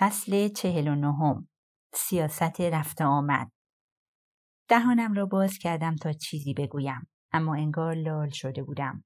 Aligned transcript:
فصل 0.00 0.48
چهل 0.48 0.88
و 0.88 0.94
نهم. 0.94 1.48
سیاست 1.94 2.60
رفته 2.60 3.04
آمد. 3.04 3.50
دهانم 4.68 5.12
را 5.12 5.26
باز 5.26 5.58
کردم 5.58 5.96
تا 5.96 6.12
چیزی 6.12 6.54
بگویم 6.54 7.10
اما 7.32 7.54
انگار 7.54 7.94
لال 7.94 8.30
شده 8.30 8.62
بودم. 8.62 9.04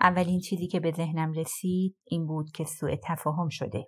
اولین 0.00 0.40
چیزی 0.40 0.66
که 0.66 0.80
به 0.80 0.92
ذهنم 0.92 1.32
رسید 1.32 1.96
این 2.04 2.26
بود 2.26 2.50
که 2.50 2.64
سوء 2.64 2.96
تفاهم 3.04 3.48
شده. 3.48 3.84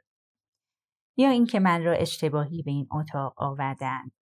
یا 1.17 1.31
اینکه 1.31 1.61
من 1.61 1.85
را 1.85 1.93
اشتباهی 1.93 2.63
به 2.63 2.71
این 2.71 2.87
اتاق 2.93 3.35
آوردند. 3.37 4.13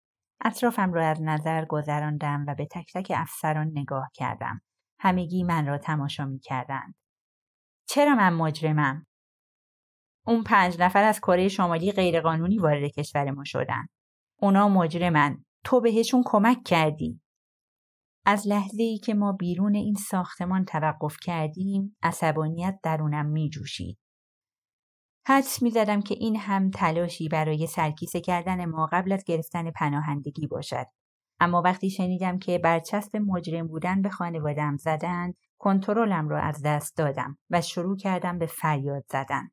اطرافم 0.45 0.93
را 0.93 1.09
از 1.09 1.23
نظر 1.23 1.65
گذراندم 1.65 2.45
و 2.49 2.55
به 2.55 2.67
تک 2.67 2.93
تک 2.95 3.13
افسران 3.15 3.71
نگاه 3.75 4.11
کردم. 4.15 4.61
همگی 5.01 5.43
من 5.43 5.67
را 5.67 5.79
تماشا 5.79 6.25
می 6.25 6.39
کردند. 6.39 6.95
چرا 7.89 8.15
من 8.15 8.33
مجرمم؟ 8.35 9.07
اون 10.27 10.43
پنج 10.43 10.77
نفر 10.81 11.03
از 11.03 11.21
کره 11.21 11.49
شمالی 11.49 11.93
غیرقانونی 11.93 12.59
وارد 12.59 12.91
کشور 12.91 13.31
ما 13.31 13.45
شدن. 13.45 13.87
اونا 14.41 14.69
مجرمن. 14.69 15.45
تو 15.65 15.81
بهشون 15.81 16.23
کمک 16.27 16.59
کردی. 16.65 17.21
از 18.27 18.47
لحظه 18.49 18.83
ای 18.83 18.99
که 18.99 19.15
ما 19.15 19.33
بیرون 19.33 19.75
این 19.75 19.95
ساختمان 19.95 20.65
توقف 20.65 21.17
کردیم 21.23 21.97
عصبانیت 22.03 22.79
درونم 22.83 23.27
می 23.27 23.51
جوشید. 23.51 23.99
حدس 25.27 25.63
می 25.63 25.71
زدم 25.71 26.03
که 26.03 26.15
این 26.15 26.37
هم 26.37 26.71
تلاشی 26.71 27.29
برای 27.29 27.67
سرکیسه 27.67 28.21
کردن 28.21 28.65
ما 28.65 28.89
قبل 28.93 29.13
از 29.13 29.25
گرفتن 29.25 29.71
پناهندگی 29.71 30.47
باشد. 30.47 30.87
اما 31.41 31.63
وقتی 31.63 31.91
شنیدم 31.91 32.39
که 32.39 32.59
برچسب 32.59 33.17
مجرم 33.17 33.69
بودن 33.69 34.03
به 34.03 34.09
خانوادم 34.09 34.77
زدند 34.77 35.35
کنترلم 35.59 36.29
را 36.29 36.41
از 36.41 36.63
دست 36.65 36.97
دادم 36.97 37.39
و 37.51 37.61
شروع 37.61 37.97
کردم 37.97 38.39
به 38.39 38.47
فریاد 38.47 39.05
زدن. 39.11 39.51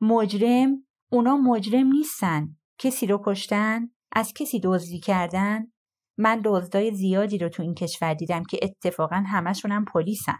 مجرم 0.00 0.86
اونا 1.12 1.36
مجرم 1.36 1.86
نیستن. 1.86 2.56
کسی 2.78 3.06
رو 3.06 3.22
کشتن؟ 3.24 3.88
از 4.12 4.32
کسی 4.32 4.60
دزدی 4.64 5.00
کردن؟ 5.00 5.72
من 6.18 6.42
دزدای 6.44 6.94
زیادی 6.94 7.38
رو 7.38 7.48
تو 7.48 7.62
این 7.62 7.74
کشور 7.74 8.14
دیدم 8.14 8.42
که 8.44 8.58
اتفاقا 8.62 9.24
همشون 9.26 9.72
هم 9.72 9.84
پلیسن. 9.84 10.38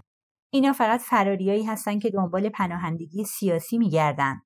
اینا 0.53 0.73
فقط 0.73 1.01
فراریایی 1.01 1.65
هستن 1.65 1.99
که 1.99 2.11
دنبال 2.11 2.49
پناهندگی 2.49 3.25
سیاسی 3.25 3.79
میگردن. 3.79 4.41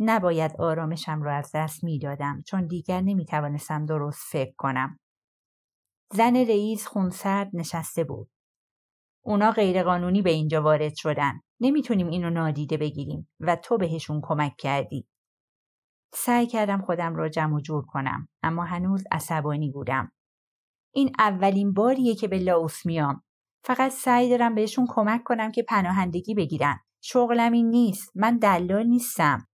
نباید 0.00 0.52
آرامشم 0.58 1.22
را 1.22 1.36
از 1.36 1.50
دست 1.54 1.84
می‌دادم 1.84 2.42
چون 2.46 2.66
دیگر 2.66 3.00
نمی‌توانستم 3.00 3.86
درست 3.86 4.22
فکر 4.32 4.54
کنم. 4.58 4.98
زن 6.12 6.36
رئیس 6.36 6.86
خونسرد 6.86 7.50
نشسته 7.52 8.04
بود. 8.04 8.30
اونا 9.26 9.50
غیرقانونی 9.50 10.22
به 10.22 10.30
اینجا 10.30 10.62
وارد 10.62 10.94
شدن 10.94 11.40
نمی‌تونیم 11.60 12.08
اینو 12.08 12.30
نادیده 12.30 12.76
بگیریم 12.76 13.28
و 13.40 13.56
تو 13.56 13.78
بهشون 13.78 14.20
کمک 14.22 14.56
کردی. 14.58 15.06
سعی 16.14 16.46
کردم 16.46 16.82
خودم 16.82 17.16
را 17.16 17.28
جمع 17.28 17.54
و 17.54 17.60
جور 17.60 17.84
کنم 17.86 18.28
اما 18.42 18.64
هنوز 18.64 19.04
عصبانی 19.12 19.70
بودم. 19.70 20.12
این 20.94 21.12
اولین 21.18 21.72
باریه 21.72 22.14
که 22.14 22.28
به 22.28 22.38
لاوس 22.38 22.86
میام. 22.86 23.22
فقط 23.64 23.92
سعی 23.92 24.30
دارم 24.30 24.54
بهشون 24.54 24.86
کمک 24.88 25.22
کنم 25.24 25.52
که 25.52 25.62
پناهندگی 25.62 26.34
بگیرن. 26.34 26.78
شغلم 27.02 27.52
این 27.52 27.70
نیست. 27.70 28.12
من 28.14 28.38
دلال 28.38 28.86
نیستم. 28.86 29.46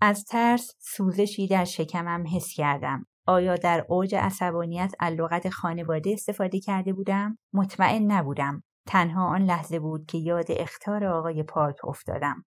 از 0.00 0.24
ترس 0.24 0.70
سوزشی 0.78 1.48
در 1.48 1.64
شکمم 1.64 2.24
حس 2.36 2.48
کردم. 2.56 3.06
آیا 3.26 3.56
در 3.56 3.86
اوج 3.88 4.14
عصبانیت 4.14 4.92
از 5.00 5.14
لغت 5.14 5.48
خانواده 5.50 6.10
استفاده 6.12 6.60
کرده 6.60 6.92
بودم؟ 6.92 7.38
مطمئن 7.52 8.12
نبودم. 8.12 8.62
تنها 8.86 9.26
آن 9.26 9.42
لحظه 9.42 9.78
بود 9.78 10.06
که 10.06 10.18
یاد 10.18 10.46
اختار 10.48 11.04
آقای 11.04 11.42
پارک 11.42 11.84
افتادم. 11.84 12.44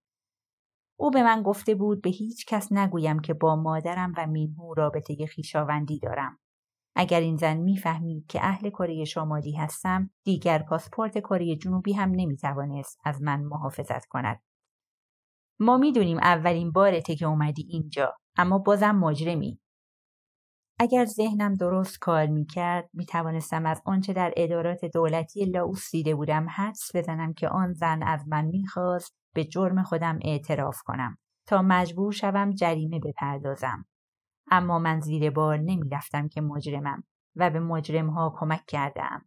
او 0.99 1.11
به 1.11 1.23
من 1.23 1.43
گفته 1.43 1.75
بود 1.75 2.01
به 2.01 2.09
هیچ 2.09 2.45
کس 2.45 2.71
نگویم 2.71 3.19
که 3.19 3.33
با 3.33 3.55
مادرم 3.55 4.13
و 4.17 4.27
مینهو 4.27 4.73
رابطه 4.73 5.25
خیشاوندی 5.25 5.99
دارم. 5.99 6.39
اگر 6.95 7.19
این 7.19 7.35
زن 7.35 7.57
می‌فهمید 7.57 8.27
که 8.27 8.39
اهل 8.45 8.69
کره 8.69 9.05
شمالی 9.05 9.55
هستم 9.55 10.09
دیگر 10.23 10.59
پاسپورت 10.59 11.17
کره 11.17 11.55
جنوبی 11.55 11.93
هم 11.93 12.11
نمی‌توانست 12.11 12.99
از 13.05 13.21
من 13.21 13.43
محافظت 13.43 14.05
کند 14.05 14.41
ما 15.59 15.77
می‌دونیم 15.77 16.17
اولین 16.17 16.71
بارته 16.71 17.15
که 17.15 17.25
اومدی 17.25 17.67
اینجا 17.69 18.13
اما 18.37 18.57
بازم 18.57 18.95
مجرمی 18.95 19.59
اگر 20.79 21.05
ذهنم 21.05 21.53
درست 21.53 21.99
کار 21.99 22.25
می 22.25 22.45
کرد 22.45 22.89
می 22.93 23.05
توانستم 23.05 23.65
از 23.65 23.81
آنچه 23.85 24.13
در 24.13 24.33
ادارات 24.38 24.85
دولتی 24.85 25.45
لاوس 25.45 25.91
دیده 25.91 26.15
بودم 26.15 26.47
حدس 26.49 26.95
بزنم 26.95 27.33
که 27.33 27.49
آن 27.49 27.73
زن 27.73 28.03
از 28.03 28.27
من 28.27 28.45
می‌خواست 28.45 29.16
به 29.33 29.45
جرم 29.45 29.83
خودم 29.83 30.19
اعتراف 30.21 30.77
کنم 30.85 31.17
تا 31.47 31.61
مجبور 31.61 32.11
شوم 32.11 32.51
جریمه 32.51 32.99
بپردازم. 32.99 33.85
اما 34.51 34.79
من 34.79 34.99
زیر 34.99 35.29
بار 35.29 35.57
نمی 35.57 35.89
رفتم 35.89 36.27
که 36.27 36.41
مجرمم 36.41 37.03
و 37.35 37.49
به 37.49 37.59
مجرم 37.59 38.09
ها 38.09 38.35
کمک 38.39 38.66
کردم. 38.67 39.25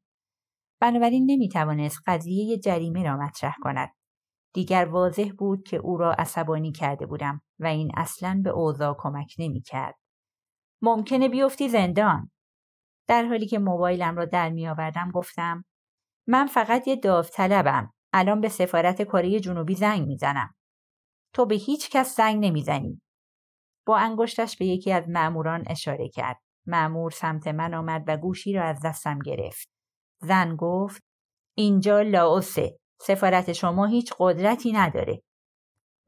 بنابراین 0.80 1.30
نمی 1.30 1.48
توانست 1.48 2.00
قضیه 2.06 2.58
جریمه 2.58 3.02
را 3.02 3.16
مطرح 3.16 3.54
کند. 3.62 3.88
دیگر 4.54 4.84
واضح 4.84 5.30
بود 5.38 5.62
که 5.62 5.76
او 5.76 5.96
را 5.96 6.12
عصبانی 6.12 6.72
کرده 6.72 7.06
بودم 7.06 7.42
و 7.58 7.66
این 7.66 7.90
اصلا 7.96 8.40
به 8.44 8.50
اوضاع 8.50 8.96
کمک 8.98 9.34
نمی 9.38 9.60
کرد. 9.60 9.94
ممکنه 10.82 11.28
بیفتی 11.28 11.68
زندان. 11.68 12.30
در 13.08 13.24
حالی 13.24 13.46
که 13.46 13.58
موبایلم 13.58 14.16
را 14.16 14.24
در 14.24 14.50
می 14.50 14.68
آوردم 14.68 15.10
گفتم 15.10 15.64
من 16.28 16.46
فقط 16.46 16.88
یه 16.88 16.96
داوطلبم. 16.96 17.92
الان 18.12 18.40
به 18.40 18.48
سفارت 18.48 19.02
کره 19.02 19.40
جنوبی 19.40 19.74
زنگ 19.74 20.06
می‌زنم. 20.06 20.54
تو 21.34 21.46
به 21.46 21.54
هیچ 21.54 21.90
کس 21.90 22.16
زنگ 22.16 22.44
نمی‌زنی. 22.44 23.00
با 23.86 23.98
انگشتش 23.98 24.56
به 24.56 24.66
یکی 24.66 24.92
از 24.92 25.08
مأموران 25.08 25.64
اشاره 25.66 26.08
کرد. 26.08 26.36
مأمور 26.66 27.10
سمت 27.10 27.48
من 27.48 27.74
آمد 27.74 28.04
و 28.06 28.16
گوشی 28.16 28.52
را 28.52 28.64
از 28.64 28.80
دستم 28.84 29.18
گرفت. 29.18 29.68
زن 30.20 30.56
گفت 30.56 31.02
اینجا 31.56 32.00
لاوسه. 32.00 32.78
سفارت 33.00 33.52
شما 33.52 33.86
هیچ 33.86 34.12
قدرتی 34.18 34.72
نداره. 34.72 35.22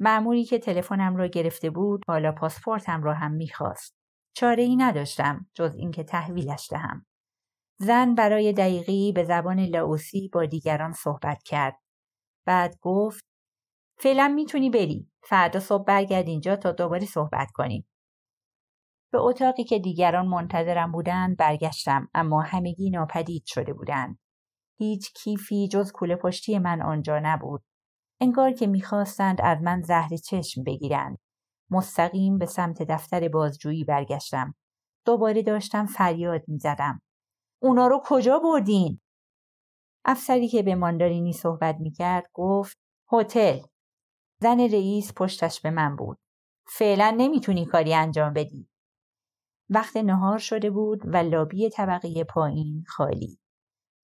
مأموری 0.01 0.45
که 0.45 0.59
تلفنم 0.59 1.17
را 1.17 1.27
گرفته 1.27 1.71
بود 1.71 2.05
حالا 2.09 2.33
پاسپورتم 2.33 3.03
را 3.03 3.15
هم 3.15 3.33
می‌خواست. 3.33 4.02
چاره 4.35 4.63
ای 4.63 4.77
نداشتم 4.77 5.47
جز 5.55 5.75
اینکه 5.75 6.05
تحویلش 6.05 6.69
دهم. 6.71 7.07
زن 7.79 8.15
برای 8.15 8.53
دقیقی 8.53 9.13
به 9.13 9.25
زبان 9.25 9.61
لاوسی 9.61 10.31
با 10.33 10.45
دیگران 10.45 10.93
صحبت 10.93 11.43
کرد. 11.43 11.79
بعد 12.47 12.79
گفت 12.81 13.25
فعلا 13.99 14.29
می‌تونی 14.29 14.71
بری. 14.71 15.11
فردا 15.23 15.61
صبح 15.61 15.85
برگرد 15.85 16.29
اینجا 16.29 16.57
تا 16.57 16.73
دوباره 16.73 17.07
صحبت 17.07 17.51
کنیم. 17.55 17.87
به 19.13 19.19
اتاقی 19.19 19.65
که 19.65 19.79
دیگران 19.79 20.27
منتظرم 20.27 20.93
بودند 20.93 21.37
برگشتم 21.37 22.09
اما 22.15 22.41
همگی 22.41 22.91
ناپدید 22.91 23.43
شده 23.47 23.73
بودند. 23.73 24.19
هیچ 24.79 25.13
کیفی 25.13 25.69
جز 25.69 25.93
کوله 25.93 26.17
پشتی 26.17 26.59
من 26.59 26.83
آنجا 26.83 27.21
نبود. 27.23 27.65
انگار 28.21 28.53
که 28.53 28.67
می‌خواستند 28.67 29.41
از 29.41 29.59
من 29.63 29.83
زهر 29.83 30.17
چشم 30.17 30.63
بگیرند. 30.65 31.19
مستقیم 31.73 32.39
به 32.39 32.47
سمت 32.47 32.83
دفتر 32.83 33.29
بازجویی 33.29 33.85
برگشتم. 33.85 34.55
دوباره 35.07 35.43
داشتم 35.43 35.87
فریاد 35.87 36.43
می 36.49 36.59
زدم. 36.59 37.03
اونا 37.63 37.87
رو 37.87 38.01
کجا 38.05 38.39
بردین؟ 38.39 39.01
افسری 40.05 40.49
که 40.49 40.63
به 40.63 40.75
ماندارینی 40.75 41.33
صحبت 41.33 41.77
می 41.81 41.93
کرد 41.93 42.27
گفت 42.33 42.79
هتل. 43.13 43.59
زن 44.41 44.61
رئیس 44.61 45.13
پشتش 45.17 45.61
به 45.61 45.71
من 45.71 45.97
بود. 45.97 46.19
فعلا 46.67 47.15
نمی‌تونی 47.17 47.67
کاری 47.67 47.95
انجام 47.95 48.33
بدی. 48.33 48.69
وقت 49.71 49.97
نهار 49.97 50.39
شده 50.39 50.71
بود 50.71 51.01
و 51.05 51.17
لابی 51.17 51.71
طبقه 51.71 52.25
پایین 52.25 52.85
خالی. 52.89 53.39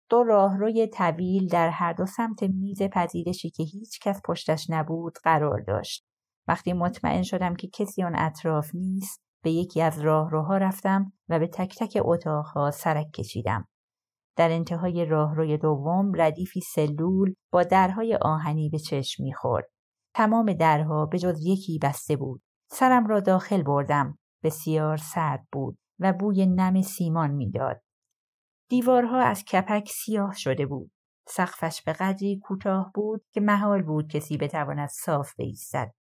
دو 0.09 0.23
راهروی 0.23 0.87
طویل 0.87 1.49
در 1.49 1.69
هر 1.69 1.93
دو 1.93 2.07
سمت 2.07 2.43
میز 2.43 2.83
پذیرشی 2.83 3.51
که 3.51 3.63
هیچ 3.63 4.01
کس 4.01 4.21
پشتش 4.25 4.67
نبود 4.71 5.19
قرار 5.25 5.61
داشت. 5.61 6.06
وقتی 6.49 6.73
مطمئن 6.73 7.23
شدم 7.23 7.55
که 7.55 7.69
کسی 7.69 8.03
آن 8.03 8.17
اطراف 8.17 8.71
نیست 8.75 9.23
به 9.43 9.51
یکی 9.51 9.83
از 9.83 10.01
راهروها 10.01 10.57
رفتم 10.57 11.13
و 11.29 11.39
به 11.39 11.47
تک 11.47 11.77
تک 11.79 11.99
اتاقها 12.05 12.71
سرک 12.71 13.11
کشیدم. 13.11 13.69
در 14.37 14.51
انتهای 14.51 15.05
راهروی 15.05 15.59
دوم 15.59 16.13
ردیفی 16.15 16.61
سلول 16.61 17.35
با 17.53 17.63
درهای 17.63 18.19
آهنی 18.23 18.69
به 18.69 18.79
چشم 18.79 19.23
می‌خورد. 19.23 19.69
تمام 20.15 20.53
درها 20.53 21.07
به 21.07 21.19
جز 21.19 21.41
یکی 21.43 21.79
بسته 21.83 22.17
بود. 22.17 22.43
سرم 22.71 23.07
را 23.07 23.21
داخل 23.21 23.63
بردم. 23.63 24.19
بسیار 24.43 24.97
سرد 24.97 25.47
بود 25.53 25.79
و 25.99 26.13
بوی 26.13 26.47
نم 26.47 26.83
سیمان 26.83 27.31
می‌داد. 27.31 27.81
دیوارها 28.71 29.21
از 29.21 29.45
کپک 29.45 29.89
سیاه 29.89 30.35
شده 30.37 30.67
بود. 30.67 30.91
سقفش 31.29 31.83
به 31.83 31.93
قدری 31.93 32.39
کوتاه 32.39 32.91
بود 32.95 33.25
که 33.33 33.41
محال 33.41 33.83
بود 33.83 34.09
کسی 34.09 34.37
بتواند 34.37 34.89
صاف 34.89 35.35
بایستد. 35.39 35.93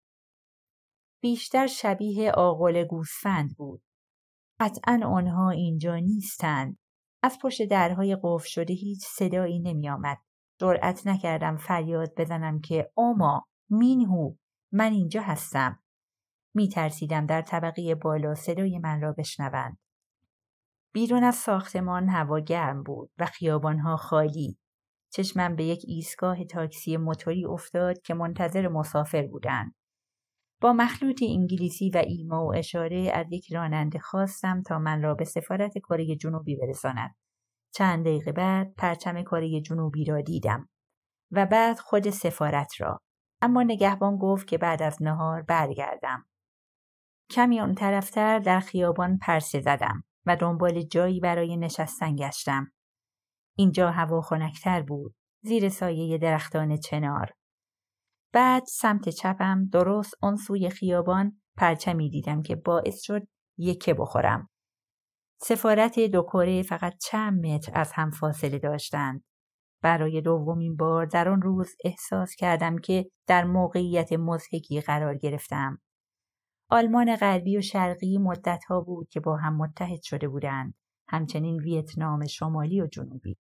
بیشتر 1.21 1.67
شبیه 1.67 2.31
آقل 2.31 2.85
گوسفند 2.85 3.57
بود. 3.57 3.83
قطعا 4.61 5.01
آنها 5.05 5.51
اینجا 5.51 5.97
نیستند. 5.97 6.79
از 7.23 7.39
پشت 7.43 7.63
درهای 7.69 8.17
قفل 8.23 8.49
شده 8.49 8.75
هیچ 8.75 9.05
صدایی 9.07 9.61
نمی 9.61 9.89
آمد. 9.89 10.19
جرأت 10.61 11.07
نکردم 11.07 11.57
فریاد 11.57 12.15
بزنم 12.17 12.61
که 12.61 12.91
آما 12.97 13.47
مینهو 13.71 14.35
من 14.73 14.93
اینجا 14.93 15.23
هستم. 15.23 15.83
می 16.55 16.69
ترسیدم 16.69 17.27
در 17.27 17.43
طبقه 17.43 17.95
بالا 17.95 18.35
صدای 18.35 18.79
من 18.79 19.01
را 19.01 19.13
بشنوند. 19.13 19.79
بیرون 20.93 21.25
از 21.25 21.35
ساختمان 21.35 22.09
هوا 22.09 22.41
گرم 22.41 22.83
بود 22.83 23.11
و 23.19 23.27
خیابانها 23.27 23.97
خالی. 23.97 24.59
چشمم 25.13 25.57
به 25.57 25.65
یک 25.65 25.85
ایستگاه 25.87 26.45
تاکسی 26.45 26.97
موتوری 26.97 27.45
افتاد 27.45 28.03
که 28.03 28.15
منتظر 28.15 28.69
مسافر 28.69 29.27
بودند. 29.27 29.75
با 30.67 30.73
مخلوط 30.73 31.23
انگلیسی 31.23 31.91
و 31.91 31.97
ایما 31.97 32.47
و 32.47 32.55
اشاره 32.55 33.11
از 33.15 33.27
یک 33.33 33.53
راننده 33.53 33.99
خواستم 33.99 34.63
تا 34.63 34.79
من 34.79 35.03
را 35.03 35.15
به 35.15 35.25
سفارت 35.25 35.79
کره 35.79 36.17
جنوبی 36.17 36.57
برساند. 36.57 37.15
چند 37.75 38.05
دقیقه 38.05 38.33
بعد 38.33 38.75
پرچم 38.75 39.23
کره 39.23 39.61
جنوبی 39.61 40.05
را 40.05 40.21
دیدم 40.21 40.69
و 41.31 41.47
بعد 41.47 41.79
خود 41.79 42.11
سفارت 42.11 42.81
را. 42.81 43.01
اما 43.43 43.63
نگهبان 43.63 44.17
گفت 44.17 44.47
که 44.47 44.59
بعد 44.59 44.83
از 44.83 45.03
نهار 45.03 45.43
برگردم. 45.43 46.27
کمی 47.31 47.61
آن 47.61 47.75
طرفتر 47.75 48.39
در 48.39 48.61
خیابان 48.61 49.19
پرسه 49.19 49.61
زدم 49.61 50.05
و 50.27 50.37
دنبال 50.37 50.83
جایی 50.83 51.21
برای 51.21 51.57
نشستن 51.57 52.17
گشتم. 52.17 52.73
اینجا 53.57 53.91
هوا 53.91 54.21
خنکتر 54.21 54.83
بود 54.83 55.15
زیر 55.43 55.69
سایه 55.69 56.19
درختان 56.19 56.77
چنار. 56.77 57.33
بعد 58.37 58.65
سمت 58.65 59.09
چپم 59.09 59.65
درست 59.73 60.15
آن 60.21 60.37
سوی 60.37 60.71
خیابان 60.71 61.41
پرچمی 61.57 62.11
دیدم 62.11 62.43
که 62.43 62.57
باعث 62.57 63.01
شد 63.03 63.23
یکه 63.59 63.95
بخورم. 63.95 64.49
سفارت 65.41 66.01
دو 66.01 66.23
کره 66.23 66.63
فقط 66.63 66.95
چند 67.03 67.47
متر 67.47 67.73
از 67.75 67.93
هم 67.95 68.11
فاصله 68.11 68.59
داشتند. 68.59 69.25
برای 69.83 70.21
دومین 70.21 70.77
بار 70.77 71.07
در 71.07 71.29
آن 71.29 71.43
روز 71.43 71.77
احساس 71.85 72.35
کردم 72.35 72.79
که 72.79 73.11
در 73.27 73.45
موقعیت 73.45 74.13
مزهکی 74.13 74.81
قرار 74.81 75.17
گرفتم. 75.17 75.79
آلمان 76.71 77.17
غربی 77.17 77.59
و 77.59 77.61
شرقی 77.61 78.19
مدتها 78.19 78.81
بود 78.81 79.09
که 79.09 79.21
با 79.21 79.37
هم 79.37 79.57
متحد 79.57 80.03
شده 80.03 80.29
بودند. 80.29 80.75
همچنین 81.09 81.57
ویتنام 81.57 82.27
شمالی 82.27 82.81
و 82.81 82.87
جنوبی. 82.87 83.37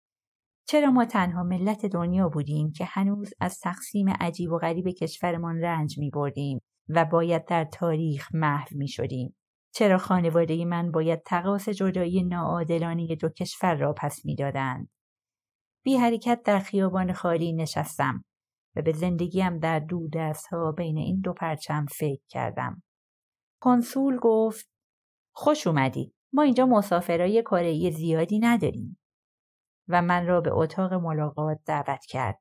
چرا 0.65 0.91
ما 0.91 1.05
تنها 1.05 1.43
ملت 1.43 1.85
دنیا 1.85 2.29
بودیم 2.29 2.71
که 2.71 2.85
هنوز 2.85 3.33
از 3.39 3.59
تقسیم 3.59 4.09
عجیب 4.09 4.51
و 4.51 4.57
غریب 4.57 4.89
کشورمان 4.89 5.57
رنج 5.57 5.99
می 5.99 6.09
بردیم 6.09 6.59
و 6.89 7.05
باید 7.05 7.45
در 7.45 7.65
تاریخ 7.65 8.29
محو 8.33 8.77
می 8.77 8.87
شدیم. 8.87 9.35
چرا 9.73 9.97
خانواده 9.97 10.65
من 10.65 10.91
باید 10.91 11.23
تقاس 11.25 11.69
جدایی 11.69 12.23
ناعادلانه 12.23 13.15
دو 13.15 13.29
کشور 13.29 13.75
را 13.75 13.93
پس 13.93 14.25
می‌دادند 14.25 14.89
بی 15.83 15.97
حرکت 15.97 16.41
در 16.45 16.59
خیابان 16.59 17.13
خالی 17.13 17.53
نشستم 17.53 18.23
و 18.75 18.81
به 18.81 18.91
زندگیم 18.91 19.59
در 19.59 19.79
دو 19.79 20.07
دست 20.13 20.47
ها 20.47 20.71
بین 20.71 20.97
این 20.97 21.19
دو 21.19 21.33
پرچم 21.33 21.85
فکر 21.85 22.21
کردم. 22.29 22.83
کنسول 23.61 24.17
گفت 24.21 24.69
خوش 25.35 25.67
اومدی. 25.67 26.13
ما 26.33 26.41
اینجا 26.43 26.65
مسافرای 26.65 27.41
کره 27.41 27.89
زیادی 27.89 28.39
نداریم. 28.39 28.97
و 29.87 30.01
من 30.01 30.27
را 30.27 30.41
به 30.41 30.51
اتاق 30.53 30.93
ملاقات 30.93 31.59
دعوت 31.65 32.05
کرد. 32.05 32.39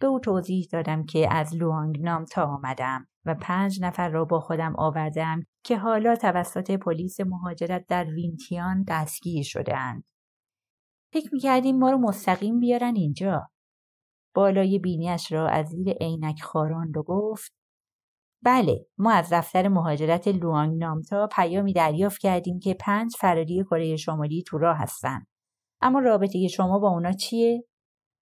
به 0.00 0.06
او 0.06 0.20
توضیح 0.20 0.68
دادم 0.72 1.04
که 1.04 1.34
از 1.34 1.54
لوانگ 1.56 2.00
نام 2.00 2.24
تا 2.24 2.44
آمدم 2.44 3.06
و 3.24 3.34
پنج 3.34 3.82
نفر 3.82 4.08
را 4.08 4.24
با 4.24 4.40
خودم 4.40 4.76
آوردم 4.76 5.42
که 5.64 5.78
حالا 5.78 6.16
توسط 6.16 6.70
پلیس 6.70 7.20
مهاجرت 7.20 7.86
در 7.88 8.04
وینتیان 8.04 8.84
دستگیر 8.88 9.44
شدهاند. 9.44 10.04
فکر 11.12 11.28
می‌کردیم 11.32 11.78
ما 11.78 11.90
رو 11.90 11.98
مستقیم 11.98 12.60
بیارن 12.60 12.96
اینجا. 12.96 13.50
بالای 14.34 14.78
بینیش 14.78 15.32
را 15.32 15.48
از 15.48 15.66
زیر 15.66 15.90
عینک 15.90 16.42
خاراند 16.42 16.96
و 16.96 17.02
گفت 17.02 17.52
بله 18.44 18.86
ما 18.98 19.12
از 19.12 19.32
دفتر 19.32 19.68
مهاجرت 19.68 20.28
لوانگ 20.28 20.78
نامتا 20.78 21.26
پیامی 21.26 21.72
دریافت 21.72 22.20
کردیم 22.20 22.58
که 22.58 22.74
پنج 22.74 23.12
فراری 23.18 23.64
کره 23.64 23.96
شمالی 23.96 24.42
تو 24.46 24.58
راه 24.58 24.76
هستن. 24.78 25.26
اما 25.84 25.98
رابطه 25.98 26.48
شما 26.48 26.78
با 26.78 26.88
اونا 26.88 27.12
چیه؟ 27.12 27.64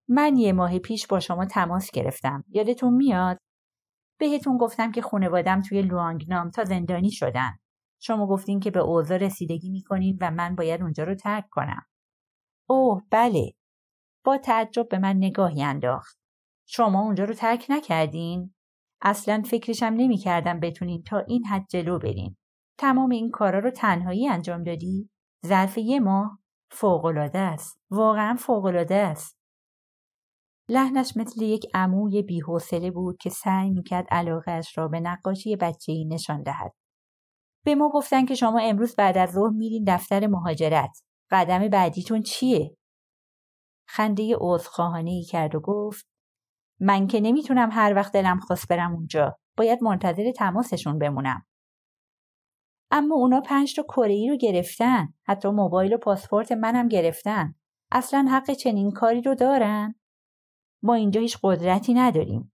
من 0.10 0.38
یه 0.38 0.54
ماه 0.54 0.80
پیش 0.80 1.08
با 1.08 1.20
شما 1.20 1.46
تماس 1.46 1.92
گرفتم. 1.92 2.44
یادتون 2.50 2.94
میاد؟ 2.94 3.38
بهتون 4.20 4.58
گفتم 4.58 4.92
که 4.92 5.02
خانوادم 5.02 5.62
توی 5.62 5.82
لوانگنام 5.82 6.50
تا 6.50 6.64
زندانی 6.64 7.12
شدن. 7.12 7.58
شما 8.02 8.28
گفتین 8.28 8.60
که 8.60 8.72
به 8.72 8.80
اوضاع 8.80 9.18
رسیدگی 9.18 9.70
می‌کنین 9.70 10.18
و 10.22 10.32
من 10.32 10.56
باید 10.56 10.82
اونجا 10.82 11.04
رو 11.04 11.16
ترک 11.16 11.46
کنم. 11.52 11.86
اوه 12.70 13.02
بله. 13.12 13.52
با 14.26 14.38
تعجب 14.38 14.88
به 14.90 15.00
من 15.00 15.18
نگاهی 15.18 15.64
انداخت. 15.64 16.18
شما 16.68 17.02
اونجا 17.02 17.24
رو 17.24 17.34
ترک 17.34 17.66
نکردین؟ 17.70 18.54
اصلا 19.02 19.42
فکرشم 19.46 19.94
نمی‌کردم 19.98 20.60
بتونین 20.60 21.04
تا 21.04 21.20
این 21.20 21.46
حد 21.46 21.66
جلو 21.70 22.00
برین. 22.00 22.36
تمام 22.78 23.10
این 23.10 23.30
کارا 23.30 23.60
رو 23.60 23.72
تنهایی 23.72 24.28
انجام 24.28 24.64
دادی؟ 24.64 25.10
ظرف 25.46 25.78
یه 25.78 26.00
ماه؟ 26.00 26.41
فوقالعاده 26.72 27.40
است. 27.40 27.80
واقعا 27.92 28.36
فوقالعاده 28.40 28.96
است. 28.96 29.38
لحنش 30.70 31.18
مثل 31.18 31.42
یک 31.42 31.66
عموی 31.74 32.22
بیحوصله 32.22 32.92
بود 32.92 33.18
که 33.18 33.30
سعی 33.30 33.70
می‌کرد 33.70 34.08
علاقهاش 34.12 34.78
را 34.78 34.88
به 34.88 35.00
نقاشی 35.00 35.58
ای 35.88 36.06
نشان 36.06 36.44
دهد. 36.44 36.74
به 37.66 37.76
ما 37.76 37.90
گفتن 37.90 38.26
که 38.26 38.36
شما 38.36 38.60
امروز 38.60 38.96
بعد 38.96 39.18
از 39.18 39.32
ظهر 39.32 39.50
میرین 39.50 39.84
دفتر 39.88 40.28
مهاجرت. 40.28 41.04
قدم 41.32 41.68
بعدیتون 41.68 42.22
چیه؟ 42.22 42.78
خنده 43.88 44.36
عذرخواهانه 44.40 45.12
ای 45.12 45.24
کرد 45.24 45.56
و 45.56 45.60
گفت 45.60 46.08
من 46.80 47.08
که 47.08 47.20
نمی‌تونم 47.20 47.70
هر 47.72 47.94
وقت 47.96 48.14
دلم 48.14 48.40
خواست 48.40 48.68
برم 48.68 48.94
اونجا. 48.94 49.38
باید 49.58 49.84
منتظر 49.84 50.32
تماسشون 50.32 51.00
بمونم. 51.00 51.46
اما 52.92 53.16
اونا 53.16 53.42
پنج 53.42 53.76
تا 53.76 53.84
کره 53.84 54.30
رو 54.30 54.38
گرفتن. 54.38 55.14
حتی 55.28 55.50
موبایل 55.50 55.94
و 55.94 55.98
پاسپورت 55.98 56.52
منم 56.52 56.88
گرفتن. 56.88 57.56
اصلا 57.92 58.28
حق 58.32 58.52
چنین 58.52 58.92
کاری 58.92 59.22
رو 59.22 59.36
دارن؟ 59.36 59.96
ما 60.84 60.94
اینجا 60.94 61.22
هیچ 61.22 61.38
قدرتی 61.44 61.94
نداریم. 61.94 62.54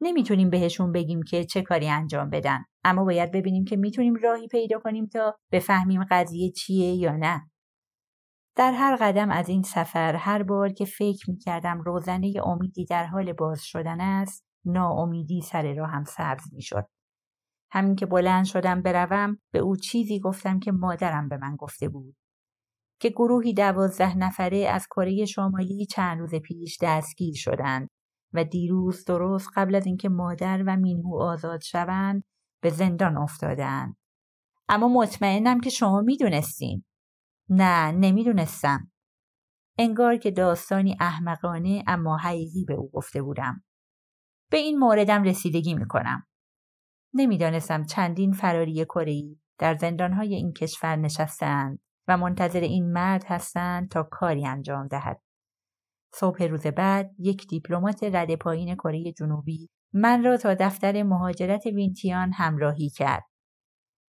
نمی‌تونیم 0.00 0.50
بهشون 0.50 0.92
بگیم 0.92 1.22
که 1.22 1.44
چه 1.44 1.62
کاری 1.62 1.88
انجام 1.88 2.30
بدن. 2.30 2.64
اما 2.84 3.04
باید 3.04 3.32
ببینیم 3.32 3.64
که 3.64 3.76
می‌تونیم 3.76 4.14
راهی 4.14 4.48
پیدا 4.48 4.78
کنیم 4.78 5.06
تا 5.06 5.38
بفهمیم 5.52 6.04
قضیه 6.10 6.50
چیه 6.50 6.94
یا 6.94 7.16
نه. 7.16 7.50
در 8.56 8.72
هر 8.72 8.96
قدم 8.96 9.30
از 9.30 9.48
این 9.48 9.62
سفر 9.62 10.14
هر 10.14 10.42
بار 10.42 10.72
که 10.72 10.84
فکر 10.84 11.30
می‌کردم 11.30 11.80
روزنه 11.80 12.32
امیدی 12.44 12.84
در 12.84 13.04
حال 13.04 13.32
باز 13.32 13.62
شدن 13.62 14.00
است 14.00 14.46
ناامیدی 14.64 15.40
سر 15.40 15.74
راهم 15.74 16.04
سبز 16.04 16.54
می‌شد 16.54 16.86
همین 17.74 17.94
که 17.94 18.06
بلند 18.06 18.44
شدم 18.44 18.82
بروم 18.82 19.38
به 19.52 19.58
او 19.58 19.76
چیزی 19.76 20.20
گفتم 20.20 20.58
که 20.58 20.72
مادرم 20.72 21.28
به 21.28 21.36
من 21.36 21.56
گفته 21.56 21.88
بود 21.88 22.16
که 23.00 23.08
گروهی 23.08 23.54
دوازده 23.54 24.18
نفره 24.18 24.56
از 24.56 24.86
کره 24.86 25.24
شمالی 25.24 25.86
چند 25.86 26.18
روز 26.18 26.34
پیش 26.34 26.78
دستگیر 26.82 27.34
شدند 27.36 27.88
و 28.32 28.44
دیروز 28.44 29.04
درست 29.04 29.50
قبل 29.56 29.74
از 29.74 29.86
اینکه 29.86 30.08
مادر 30.08 30.62
و 30.66 30.76
مینهو 30.76 31.22
آزاد 31.22 31.60
شوند 31.60 32.24
به 32.62 32.70
زندان 32.70 33.16
افتادند. 33.16 33.96
اما 34.68 34.88
مطمئنم 34.88 35.60
که 35.60 35.70
شما 35.70 36.00
می‌دونستین. 36.00 36.84
نه 37.48 37.92
نمی‌دونستم. 37.92 38.90
انگار 39.78 40.16
که 40.16 40.30
داستانی 40.30 40.96
احمقانه 41.00 41.84
اما 41.86 42.16
حقیقی 42.16 42.64
به 42.64 42.74
او 42.74 42.90
گفته 42.90 43.22
بودم. 43.22 43.64
به 44.50 44.56
این 44.56 44.78
موردم 44.78 45.22
رسیدگی 45.22 45.74
می‌کنم. 45.74 46.26
نمی‌دانستم 47.14 47.84
چندین 47.84 48.32
فراری 48.32 48.84
کره 48.84 49.22
در 49.58 49.74
زندانهای 49.74 50.34
این 50.34 50.52
کشور 50.52 50.96
نشستند 50.96 51.78
و 52.08 52.16
منتظر 52.16 52.60
این 52.60 52.92
مرد 52.92 53.24
هستند 53.26 53.90
تا 53.90 54.02
کاری 54.02 54.46
انجام 54.46 54.88
دهد. 54.88 55.22
صبح 56.14 56.44
روز 56.44 56.66
بعد 56.66 57.10
یک 57.18 57.46
دیپلمات 57.48 58.04
رد 58.04 58.34
پایین 58.34 58.74
کره 58.74 59.12
جنوبی 59.12 59.68
من 59.92 60.24
را 60.24 60.36
تا 60.36 60.54
دفتر 60.54 61.02
مهاجرت 61.02 61.66
وینتیان 61.66 62.32
همراهی 62.32 62.90
کرد. 62.90 63.24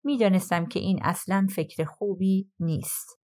می‌دانستم 0.05 0.67
که 0.67 0.81
این 0.81 0.99
اصلا 1.03 1.47
فکر 1.51 1.85
خوبی 1.85 2.51
نیست. 2.61 3.23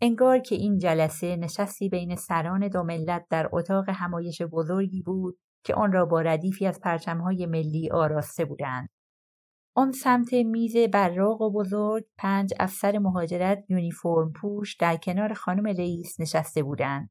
انگار 0.00 0.38
که 0.38 0.54
این 0.54 0.78
جلسه 0.78 1.36
نشستی 1.36 1.88
بین 1.88 2.16
سران 2.16 2.68
دو 2.68 2.82
ملت 2.82 3.26
در 3.30 3.48
اتاق 3.52 3.84
همایش 3.88 4.42
بزرگی 4.42 5.02
بود 5.02 5.38
که 5.66 5.74
آن 5.74 5.92
را 5.92 6.04
با 6.04 6.20
ردیفی 6.20 6.66
از 6.66 6.80
پرچمهای 6.80 7.46
ملی 7.46 7.90
آراسته 7.90 8.44
بودند. 8.44 8.88
آن 9.76 9.92
سمت 9.92 10.32
میز 10.32 10.76
براق 10.76 11.40
و 11.40 11.52
بزرگ 11.52 12.04
پنج 12.18 12.54
افسر 12.60 12.98
مهاجرت 12.98 13.64
یونیفرم 13.68 14.32
پوش 14.32 14.76
در 14.76 14.96
کنار 14.96 15.34
خانم 15.34 15.66
رئیس 15.66 16.20
نشسته 16.20 16.62
بودند. 16.62 17.10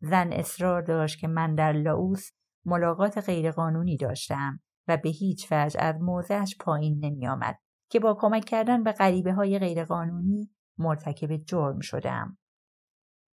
زن 0.00 0.32
اصرار 0.32 0.82
داشت 0.82 1.18
که 1.18 1.28
من 1.28 1.54
در 1.54 1.72
لاوس 1.72 2.30
ملاقات 2.64 3.18
غیرقانونی 3.18 3.96
داشتم 3.96 4.60
و 4.88 4.96
به 4.96 5.08
هیچ 5.08 5.52
وجه 5.52 5.80
از 5.80 6.00
موضعش 6.00 6.56
پایین 6.60 7.04
نمی 7.04 7.28
آمد 7.28 7.58
که 7.90 8.00
با 8.00 8.16
کمک 8.20 8.44
کردن 8.44 8.82
به 8.82 8.92
غریبه 8.92 9.32
های 9.32 9.58
غیرقانونی 9.58 10.50
مرتکب 10.78 11.36
جرم 11.36 11.80
شدم. 11.80 12.38